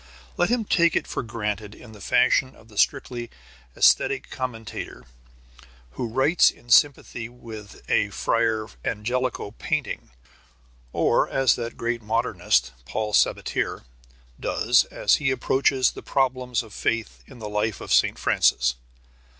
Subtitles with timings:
[0.35, 3.29] Let him take it for granted in the fashion of the strictly
[3.77, 5.03] æsthetic commentator
[5.91, 10.09] who writes in sympathy with a Fra Angelico painting,
[10.91, 13.83] or as that great modernist, Paul Sabatier,
[14.39, 18.17] does as he approaches the problems of faith in the life of St.
[18.17, 18.73] Francis.